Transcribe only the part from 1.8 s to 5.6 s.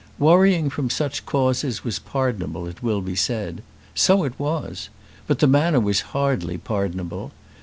was pardonable it will be said. So it was; but the